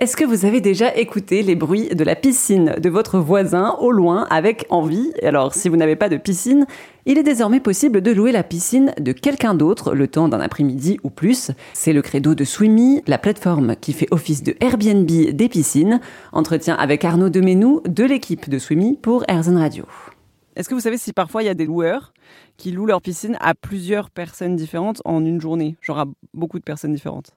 Est-ce 0.00 0.16
que 0.16 0.24
vous 0.24 0.46
avez 0.46 0.62
déjà 0.62 0.96
écouté 0.96 1.42
les 1.42 1.54
bruits 1.54 1.90
de 1.90 2.04
la 2.04 2.16
piscine 2.16 2.74
de 2.80 2.88
votre 2.88 3.18
voisin 3.18 3.76
au 3.80 3.90
loin 3.90 4.26
avec 4.30 4.64
envie? 4.70 5.12
Alors, 5.22 5.52
si 5.52 5.68
vous 5.68 5.76
n'avez 5.76 5.94
pas 5.94 6.08
de 6.08 6.16
piscine, 6.16 6.64
il 7.04 7.18
est 7.18 7.22
désormais 7.22 7.60
possible 7.60 8.00
de 8.00 8.10
louer 8.10 8.32
la 8.32 8.42
piscine 8.42 8.94
de 8.98 9.12
quelqu'un 9.12 9.52
d'autre 9.52 9.92
le 9.94 10.08
temps 10.08 10.28
d'un 10.28 10.40
après-midi 10.40 10.96
ou 11.04 11.10
plus. 11.10 11.50
C'est 11.74 11.92
le 11.92 12.00
credo 12.00 12.34
de 12.34 12.44
Swimmy, 12.44 13.02
la 13.06 13.18
plateforme 13.18 13.76
qui 13.76 13.92
fait 13.92 14.08
office 14.10 14.42
de 14.42 14.56
Airbnb 14.60 15.06
des 15.06 15.48
piscines. 15.50 16.00
Entretien 16.32 16.76
avec 16.76 17.04
Arnaud 17.04 17.28
Demenou 17.28 17.82
de 17.86 18.04
l'équipe 18.04 18.48
de 18.48 18.58
Swimmy 18.58 18.96
pour 18.96 19.24
Airzen 19.28 19.58
Radio. 19.58 19.84
Est-ce 20.56 20.70
que 20.70 20.74
vous 20.74 20.80
savez 20.80 20.96
si 20.96 21.12
parfois 21.12 21.42
il 21.42 21.46
y 21.46 21.50
a 21.50 21.54
des 21.54 21.66
loueurs 21.66 22.14
qui 22.56 22.70
louent 22.70 22.86
leur 22.86 23.02
piscine 23.02 23.36
à 23.38 23.52
plusieurs 23.54 24.08
personnes 24.08 24.56
différentes 24.56 25.02
en 25.04 25.22
une 25.26 25.42
journée, 25.42 25.76
genre 25.82 25.98
à 25.98 26.06
beaucoup 26.32 26.58
de 26.58 26.64
personnes 26.64 26.94
différentes 26.94 27.34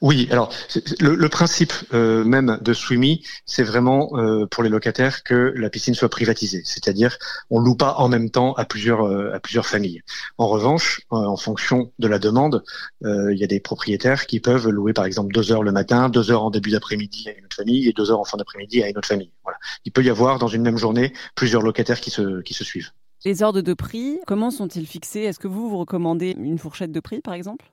oui, 0.00 0.28
alors 0.30 0.52
le, 1.00 1.28
principe 1.28 1.72
euh, 1.92 2.24
même 2.24 2.58
de 2.60 2.72
Swimmy, 2.72 3.22
c'est 3.44 3.62
vraiment 3.62 4.10
euh, 4.14 4.46
pour 4.46 4.62
les 4.62 4.68
locataires 4.68 5.22
que 5.22 5.52
la 5.56 5.70
piscine 5.70 5.94
soit 5.94 6.08
privatisée, 6.08 6.62
c'est-à-dire 6.64 7.18
on 7.50 7.60
loue 7.60 7.74
pas 7.74 7.94
en 7.96 8.08
même 8.08 8.30
temps 8.30 8.54
à 8.54 8.64
plusieurs 8.64 9.02
euh, 9.06 9.34
à 9.34 9.40
plusieurs 9.40 9.66
familles. 9.66 10.02
En 10.38 10.48
revanche, 10.48 11.02
en 11.10 11.36
fonction 11.36 11.92
de 11.98 12.08
la 12.08 12.18
demande, 12.18 12.64
il 13.02 13.36
y 13.36 13.44
a 13.44 13.46
des 13.46 13.60
propriétaires 13.60 14.26
qui 14.26 14.40
peuvent 14.40 14.68
louer 14.68 14.92
par 14.92 15.04
exemple 15.04 15.32
deux 15.32 15.52
heures 15.52 15.62
le 15.62 15.72
matin, 15.72 16.08
deux 16.08 16.30
heures 16.30 16.42
en 16.42 16.50
début 16.50 16.70
d'après-midi 16.70 17.28
à 17.28 17.32
une 17.36 17.44
autre 17.44 17.56
famille 17.56 17.88
et 17.88 17.92
deux 17.92 18.10
heures 18.10 18.20
en 18.20 18.24
fin 18.24 18.38
d'après-midi 18.38 18.82
à 18.82 18.88
une 18.88 18.98
autre 18.98 19.08
famille. 19.08 19.32
Voilà. 19.44 19.58
Il 19.84 19.92
peut 19.92 20.02
y 20.02 20.10
avoir 20.10 20.38
dans 20.38 20.48
une 20.48 20.62
même 20.62 20.78
journée 20.78 21.12
plusieurs 21.34 21.62
locataires 21.62 22.00
qui 22.00 22.10
se 22.10 22.40
qui 22.42 22.54
se 22.54 22.64
suivent. 22.64 22.90
Les 23.24 23.42
ordres 23.42 23.60
de 23.60 23.74
prix, 23.74 24.18
comment 24.26 24.50
sont-ils 24.50 24.86
fixés? 24.86 25.20
Est-ce 25.20 25.38
que 25.38 25.48
vous 25.48 25.68
vous 25.68 25.78
recommandez 25.78 26.34
une 26.38 26.58
fourchette 26.58 26.92
de 26.92 27.00
prix 27.00 27.20
par 27.20 27.34
exemple? 27.34 27.70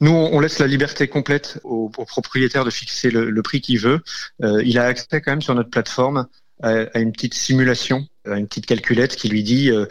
Nous, 0.00 0.12
on 0.12 0.38
laisse 0.38 0.60
la 0.60 0.66
liberté 0.66 1.08
complète 1.08 1.60
au, 1.64 1.88
propriétaire 1.88 2.64
de 2.64 2.70
fixer 2.70 3.10
le, 3.10 3.42
prix 3.42 3.60
qu'il 3.60 3.80
veut. 3.80 4.00
Euh, 4.42 4.62
il 4.64 4.78
a 4.78 4.84
accès 4.84 5.20
quand 5.20 5.32
même 5.32 5.42
sur 5.42 5.54
notre 5.54 5.70
plateforme 5.70 6.28
à, 6.62 6.98
une 6.98 7.12
petite 7.12 7.34
simulation, 7.34 8.06
à 8.24 8.38
une 8.38 8.46
petite 8.46 8.66
calculette 8.66 9.16
qui 9.16 9.28
lui 9.28 9.42
dit 9.42 9.70
euh, 9.70 9.86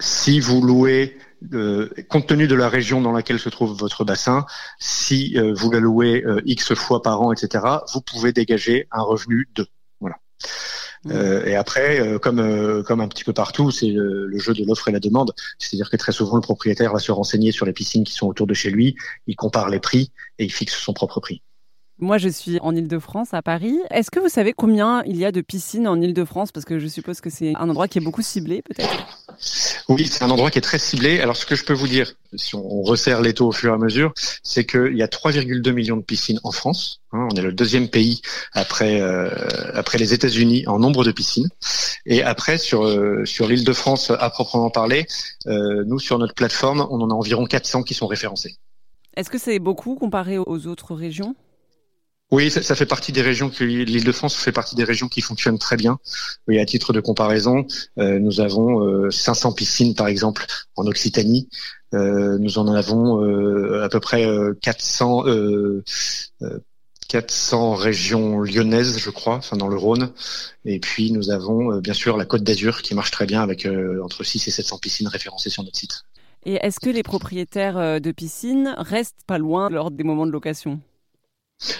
si 0.00 0.38
vous 0.38 0.60
louez, 0.62 1.18
euh, 1.52 1.88
compte 2.08 2.28
tenu 2.28 2.46
de 2.46 2.54
la 2.54 2.68
région 2.68 3.00
dans 3.00 3.12
laquelle 3.12 3.40
se 3.40 3.48
trouve 3.48 3.76
votre 3.76 4.04
bassin, 4.04 4.46
si 4.78 5.36
vous 5.36 5.70
la 5.70 5.80
louez 5.80 6.24
x 6.44 6.74
fois 6.74 7.02
par 7.02 7.20
an, 7.20 7.32
etc., 7.32 7.64
vous 7.92 8.00
pouvez 8.00 8.32
dégager 8.32 8.86
un 8.92 9.02
revenu 9.02 9.48
de. 9.54 9.66
Voilà. 10.00 10.16
Euh, 11.10 11.44
et 11.44 11.54
après, 11.54 12.00
euh, 12.00 12.18
comme 12.18 12.38
euh, 12.38 12.82
comme 12.82 13.00
un 13.00 13.08
petit 13.08 13.24
peu 13.24 13.32
partout, 13.32 13.70
c'est 13.70 13.88
le, 13.88 14.38
jeu 14.38 14.54
de 14.54 14.64
l'offre 14.64 14.88
et 14.88 14.92
la 14.92 15.00
demande. 15.00 15.32
C'est-à-dire 15.58 15.90
que 15.90 15.96
très 15.96 16.12
souvent, 16.12 16.36
le 16.36 16.42
propriétaire 16.42 16.92
va 16.92 16.98
se 16.98 17.12
renseigner 17.12 17.52
sur 17.52 17.66
les 17.66 17.72
piscines 17.72 18.04
qui 18.04 18.12
sont 18.12 18.26
autour 18.26 18.46
de 18.46 18.54
chez 18.54 18.70
lui, 18.70 18.96
il 19.26 19.36
compare 19.36 19.68
les 19.68 19.80
prix 19.80 20.10
et 20.38 20.44
il 20.44 20.52
fixe 20.52 20.76
son 20.76 20.92
propre 20.92 21.20
prix. 21.20 21.42
Moi, 21.98 22.18
je 22.18 22.28
suis 22.28 22.58
en 22.60 22.74
Ile-de-France, 22.74 23.34
à 23.34 23.42
Paris. 23.42 23.78
Est-ce 23.90 24.10
que 24.10 24.18
vous 24.18 24.28
savez 24.28 24.52
combien 24.52 25.04
il 25.04 25.16
y 25.16 25.24
a 25.24 25.30
de 25.30 25.40
piscines 25.40 25.86
en 25.86 26.00
Ile-de-France 26.00 26.50
Parce 26.50 26.64
que 26.64 26.80
je 26.80 26.88
suppose 26.88 27.20
que 27.20 27.30
c'est 27.30 27.54
un 27.54 27.68
endroit 27.68 27.86
qui 27.86 27.98
est 27.98 28.04
beaucoup 28.04 28.22
ciblé, 28.22 28.62
peut-être 28.62 29.06
Oui, 29.88 30.06
c'est 30.06 30.24
un 30.24 30.30
endroit 30.30 30.50
qui 30.50 30.58
est 30.58 30.62
très 30.62 30.78
ciblé. 30.78 31.20
Alors, 31.20 31.36
ce 31.36 31.44
que 31.44 31.54
je 31.54 31.64
peux 31.64 31.74
vous 31.74 31.88
dire, 31.88 32.14
si 32.34 32.54
on 32.54 32.82
resserre 32.82 33.20
les 33.20 33.34
taux 33.34 33.48
au 33.48 33.52
fur 33.52 33.70
et 33.70 33.74
à 33.74 33.78
mesure, 33.78 34.14
c'est 34.42 34.64
qu'il 34.64 34.96
y 34.96 35.02
a 35.02 35.06
3,2 35.06 35.72
millions 35.72 35.98
de 35.98 36.02
piscines 36.02 36.40
en 36.42 36.52
France. 36.52 37.02
Hein. 37.12 37.28
on 37.30 37.36
est 37.36 37.42
le 37.42 37.52
deuxième 37.52 37.88
pays 37.88 38.22
après 38.52 39.00
euh, 39.00 39.28
après 39.74 39.98
les 39.98 40.14
États-Unis 40.14 40.66
en 40.66 40.78
nombre 40.78 41.04
de 41.04 41.12
piscines. 41.12 41.48
Et 42.06 42.22
après, 42.22 42.56
sur 42.56 42.86
euh, 42.86 43.24
sur 43.26 43.46
l'Île-de-France 43.46 44.10
à 44.10 44.30
proprement 44.30 44.70
parler, 44.70 45.06
euh, 45.46 45.84
nous, 45.86 45.98
sur 45.98 46.18
notre 46.18 46.34
plateforme, 46.34 46.86
on 46.90 47.00
en 47.02 47.10
a 47.10 47.14
environ 47.14 47.44
400 47.44 47.82
qui 47.82 47.92
sont 47.92 48.06
référencés. 48.06 48.56
Est-ce 49.16 49.30
que 49.30 49.38
c'est 49.38 49.58
beaucoup 49.58 49.96
comparé 49.96 50.38
aux 50.38 50.66
autres 50.66 50.94
régions? 50.94 51.36
Oui, 52.34 52.50
ça, 52.50 52.74
fait 52.74 52.84
partie 52.84 53.12
des 53.12 53.22
régions 53.22 53.48
que 53.48 53.62
l'Île-de-France 53.62 54.34
fait 54.34 54.50
partie 54.50 54.74
des 54.74 54.82
régions 54.82 55.06
qui 55.06 55.20
fonctionnent 55.20 55.58
très 55.58 55.76
bien. 55.76 56.00
Oui, 56.48 56.58
à 56.58 56.66
titre 56.66 56.92
de 56.92 56.98
comparaison, 56.98 57.64
euh, 58.00 58.18
nous 58.18 58.40
avons 58.40 59.08
500 59.08 59.50
euh, 59.50 59.54
piscines 59.54 59.94
par 59.94 60.08
exemple 60.08 60.44
en 60.74 60.84
Occitanie. 60.88 61.48
Euh, 61.94 62.36
nous 62.38 62.58
en 62.58 62.66
avons 62.66 63.22
à 63.80 63.88
peu 63.88 64.00
près 64.00 64.26
400 64.62 65.24
400 67.06 67.74
régions 67.74 68.40
lyonnaises, 68.40 68.98
je 68.98 69.10
crois, 69.10 69.36
enfin 69.36 69.56
dans 69.56 69.68
le 69.68 69.76
Rhône. 69.76 70.10
Et 70.64 70.80
puis 70.80 71.12
nous 71.12 71.30
avons 71.30 71.76
bien 71.78 71.94
sûr 71.94 72.16
la 72.16 72.24
Côte 72.24 72.42
d'Azur 72.42 72.82
qui 72.82 72.96
marche 72.96 73.12
très 73.12 73.26
bien 73.26 73.42
avec 73.42 73.68
entre 74.02 74.24
6 74.24 74.48
et 74.48 74.50
700 74.50 74.78
piscines 74.78 75.06
référencées 75.06 75.50
sur 75.50 75.62
notre 75.62 75.78
site. 75.78 76.02
Et 76.44 76.54
est-ce 76.54 76.80
que 76.80 76.90
les 76.90 77.04
propriétaires 77.04 78.00
de 78.00 78.10
piscines 78.10 78.74
restent 78.76 79.22
pas 79.24 79.38
loin 79.38 79.70
lors 79.70 79.92
des 79.92 80.02
moments 80.02 80.26
de 80.26 80.32
location? 80.32 80.80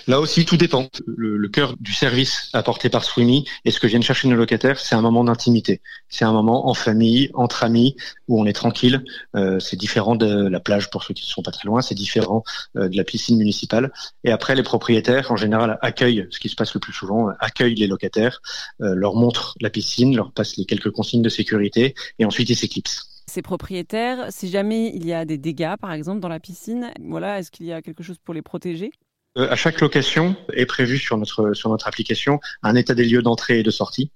Là 0.07 0.21
aussi, 0.21 0.45
tout 0.45 0.57
dépend. 0.57 0.89
Le, 1.07 1.49
cœur 1.49 1.77
du 1.79 1.93
service 1.93 2.51
apporté 2.53 2.89
par 2.89 3.05
Swimmy 3.05 3.45
et 3.65 3.71
ce 3.71 3.79
que 3.79 3.87
viennent 3.87 4.03
chercher 4.03 4.29
nos 4.29 4.37
locataires, 4.37 4.81
c'est 4.81 4.95
un 4.95 5.03
moment 5.03 5.25
d'intimité. 5.25 5.81
C'est 6.09 6.25
un 6.25 6.33
moment 6.33 6.69
en 6.69 6.75
famille, 6.75 7.31
entre 7.35 7.65
amis, 7.65 7.97
où 8.29 8.41
on 8.41 8.47
est 8.47 8.53
tranquille. 8.53 9.05
Euh, 9.37 9.61
c'est 9.61 9.77
différent 9.77 10.17
de 10.17 10.49
la 10.49 10.61
plage 10.61 10.91
pour 10.91 11.05
ceux 11.05 11.15
qui 11.15 11.25
ne 11.25 11.31
sont 11.31 11.43
pas 11.43 11.53
très 11.53 11.67
loin. 11.67 11.81
C'est 11.81 11.95
différent 11.95 12.43
euh, 12.77 12.89
de 12.89 12.97
la 12.97 13.05
piscine 13.05 13.37
municipale. 13.37 13.93
Et 14.25 14.31
après, 14.31 14.55
les 14.55 14.63
propriétaires, 14.63 15.31
en 15.31 15.37
général, 15.37 15.79
accueillent, 15.83 16.27
ce 16.31 16.41
qui 16.41 16.49
se 16.49 16.57
passe 16.57 16.75
le 16.75 16.81
plus 16.81 16.93
souvent, 16.93 17.29
accueillent 17.41 17.77
les 17.77 17.87
locataires, 17.87 18.41
euh, 18.81 18.95
leur 18.95 19.15
montrent 19.15 19.55
la 19.61 19.71
piscine, 19.71 20.17
leur 20.17 20.33
passent 20.33 20.57
les 20.57 20.65
quelques 20.65 20.91
consignes 20.91 21.23
de 21.23 21.29
sécurité, 21.29 21.95
et 22.19 22.25
ensuite 22.25 22.51
ils 22.51 22.57
s'éclipsent 22.57 23.11
ces 23.27 23.43
propriétaires, 23.43 24.27
si 24.29 24.49
jamais 24.49 24.93
il 24.95 25.07
y 25.07 25.13
a 25.13 25.25
des 25.25 25.39
dégâts, 25.39 25.75
par 25.81 25.93
exemple, 25.93 26.21
dans 26.21 26.29
la 26.29 26.39
piscine, 26.39 26.93
voilà, 27.01 27.39
est-ce 27.39 27.51
qu'il 27.51 27.67
y 27.67 27.73
a 27.73 27.83
quelque 27.83 28.03
chose 28.03 28.19
pour 28.23 28.35
les 28.35 28.43
protéger? 28.43 28.93
À 29.37 29.57
chaque 29.57 29.81
location 29.81 30.37
est 30.53 30.67
prévu 30.67 30.99
sur 30.99 31.17
notre 31.17 31.55
sur 31.55 31.69
notre 31.71 31.89
application 31.89 32.41
un 32.63 32.77
état 32.77 32.95
des 32.95 33.05
lieux 33.05 33.23
d'entrée 33.23 33.61
et 33.61 33.63
de 33.63 33.71
sortie. 33.71 34.11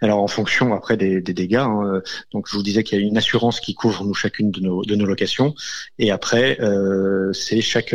Alors 0.00 0.20
en 0.20 0.26
fonction 0.26 0.74
après 0.74 0.96
des, 0.96 1.20
des 1.20 1.32
dégâts. 1.32 1.56
Hein, 1.56 1.80
euh, 1.84 2.00
donc 2.32 2.48
je 2.48 2.56
vous 2.56 2.62
disais 2.62 2.82
qu'il 2.82 2.98
y 2.98 3.02
a 3.02 3.06
une 3.06 3.16
assurance 3.16 3.60
qui 3.60 3.74
couvre 3.74 4.04
nous 4.04 4.14
chacune 4.14 4.50
de 4.50 4.60
nos 4.60 4.82
de 4.84 4.94
nos 4.96 5.06
locations. 5.06 5.54
Et 5.98 6.10
après 6.10 6.60
euh, 6.60 7.32
c'est 7.32 7.60
chaque 7.60 7.94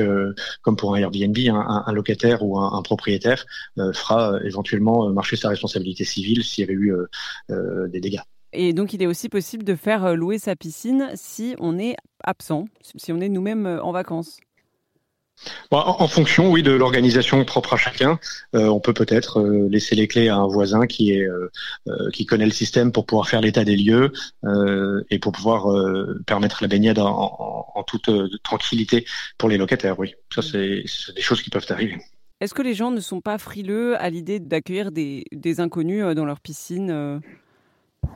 comme 0.61 0.77
pour 0.77 0.95
un 0.95 0.99
Airbnb 0.99 1.37
un, 1.49 1.83
un 1.85 1.91
locataire 1.91 2.43
ou 2.43 2.57
un, 2.57 2.73
un 2.73 2.81
propriétaire 2.81 3.45
fera 3.77 4.39
éventuellement 4.45 5.09
marcher 5.09 5.35
sa 5.35 5.49
responsabilité 5.49 6.05
civile 6.05 6.43
s'il 6.43 6.61
y 6.61 6.67
avait 6.67 6.73
eu 6.73 6.93
des 7.89 7.99
dégâts. 7.99 8.21
Et 8.51 8.73
donc, 8.73 8.93
il 8.93 9.03
est 9.03 9.07
aussi 9.07 9.29
possible 9.29 9.63
de 9.63 9.75
faire 9.75 10.15
louer 10.15 10.39
sa 10.39 10.55
piscine 10.55 11.11
si 11.13 11.55
on 11.59 11.77
est 11.77 11.95
absent, 12.23 12.65
si 12.95 13.11
on 13.11 13.19
est 13.19 13.29
nous-mêmes 13.29 13.79
en 13.83 13.91
vacances 13.91 14.39
en, 15.71 16.07
fonction, 16.07 16.51
oui, 16.51 16.63
de 16.63 16.71
l'organisation 16.71 17.43
propre 17.45 17.73
à 17.73 17.77
chacun, 17.77 18.19
euh, 18.55 18.67
on 18.67 18.79
peut 18.79 18.93
peut-être 18.93 19.39
euh, 19.39 19.67
laisser 19.69 19.95
les 19.95 20.07
clés 20.07 20.29
à 20.29 20.35
un 20.35 20.47
voisin 20.47 20.87
qui 20.87 21.11
est 21.13 21.27
euh, 21.27 21.49
qui 22.11 22.25
connaît 22.25 22.45
le 22.45 22.51
système 22.51 22.91
pour 22.91 23.05
pouvoir 23.05 23.27
faire 23.27 23.41
l'état 23.41 23.63
des 23.63 23.75
lieux 23.75 24.11
et 25.09 25.19
pour 25.19 25.31
pouvoir 25.31 25.67
permettre 26.25 26.59
la 26.61 26.67
baignade 26.67 26.99
en, 26.99 27.83
toute 27.87 28.09
tranquillité 28.43 29.05
pour 29.37 29.49
les 29.49 29.57
locataires. 29.57 29.97
Oui, 29.99 30.15
ça 30.33 30.41
c'est 30.41 30.83
des 31.15 31.21
choses 31.21 31.41
qui 31.41 31.49
peuvent 31.49 31.65
arriver. 31.69 31.97
Est-ce 32.41 32.53
que 32.53 32.61
les 32.61 32.73
gens 32.73 32.91
ne 32.91 32.99
sont 33.01 33.21
pas 33.21 33.37
frileux 33.37 33.99
à 33.99 34.09
l'idée 34.09 34.39
d'accueillir 34.39 34.91
des, 34.91 35.25
des, 35.31 35.59
inconnus 35.59 36.15
dans 36.15 36.25
leur 36.25 36.39
piscine 36.39 37.21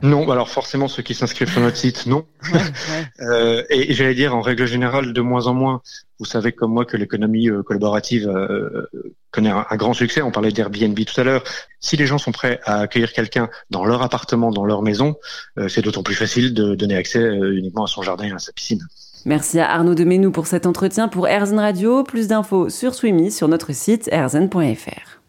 non, 0.02 0.28
alors 0.30 0.50
forcément 0.50 0.88
ceux 0.88 1.02
qui 1.02 1.14
s'inscrivent 1.14 1.50
sur 1.50 1.60
notre 1.60 1.76
site, 1.76 2.06
non. 2.06 2.26
euh, 3.20 3.62
et, 3.70 3.94
j'allais 3.94 4.14
dire 4.14 4.34
en 4.34 4.40
règle 4.40 4.66
générale 4.66 5.12
de 5.12 5.20
moins 5.20 5.46
en 5.46 5.54
moins. 5.54 5.82
Vous 6.24 6.30
savez 6.30 6.52
comme 6.52 6.72
moi 6.72 6.86
que 6.86 6.96
l'économie 6.96 7.50
euh, 7.50 7.62
collaborative 7.62 8.26
euh, 8.30 8.88
connaît 9.30 9.50
un, 9.50 9.76
grand 9.76 9.92
succès. 9.92 10.22
On 10.22 10.30
parlait 10.30 10.52
d'Airbnb 10.52 10.98
tout 11.04 11.20
à 11.20 11.22
l'heure. 11.22 11.44
Si 11.80 11.98
les 11.98 12.06
gens 12.06 12.16
sont 12.16 12.32
prêts 12.32 12.60
à 12.64 12.80
accueillir 12.80 13.12
quelqu'un 13.12 13.50
dans 13.68 13.84
leur 13.84 14.00
appartement, 14.00 14.50
dans 14.50 14.64
leur 14.64 14.80
maison, 14.80 15.16
euh, 15.58 15.68
c'est 15.68 15.82
d'autant 15.82 16.02
plus 16.02 16.14
facile 16.14 16.54
de 16.54 16.74
donner 16.74 16.96
accès 16.96 17.20
uniquement 17.20 17.84
à 17.84 17.88
son 17.88 18.00
jardin 18.00 18.24
et 18.24 18.32
à 18.32 18.38
sa 18.38 18.52
piscine. 18.52 18.80
Merci 19.26 19.60
à 19.60 19.70
Arnaud 19.70 19.94
Demenou 19.94 20.30
pour 20.30 20.46
cet 20.46 20.64
entretien 20.64 21.08
pour 21.08 21.28
Erzen 21.28 21.58
Radio. 21.58 22.04
Plus 22.04 22.26
d'infos 22.26 22.70
sur 22.70 22.94
Swimmy 22.94 23.30
sur 23.30 23.48
notre 23.48 23.74
site 23.74 24.08
erzen.fr. 24.10 25.23